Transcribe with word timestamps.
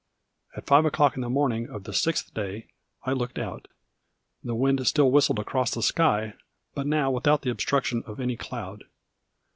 At 0.57 0.65
five 0.65 0.83
o'clock 0.85 1.15
in 1.15 1.21
the 1.21 1.29
morning 1.29 1.69
of 1.69 1.83
the 1.83 1.93
sixth 1.93 2.33
day 2.33 2.69
I 3.03 3.13
looked 3.13 3.37
out. 3.37 3.67
The 4.43 4.55
wind 4.55 4.87
still 4.87 5.11
whistled 5.11 5.37
across 5.37 5.69
the 5.75 5.83
sky, 5.83 6.33
but 6.73 6.87
now 6.87 7.11
without 7.11 7.43
the 7.43 7.51
obstruction 7.51 8.01
of 8.07 8.19
any 8.19 8.35
cloud. 8.35 8.85